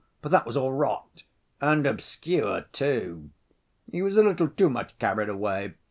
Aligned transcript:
But 0.23 0.29
that 0.31 0.47
was 0.47 0.57
all 0.57 0.73
rot." 0.73 1.25
"And 1.61 1.85
obscure 1.85 2.65
too." 2.71 3.29
"He 3.91 4.01
was 4.01 4.17
a 4.17 4.23
little 4.23 4.47
too 4.47 4.67
much 4.67 4.97
carried 4.97 5.29
away." 5.29 5.75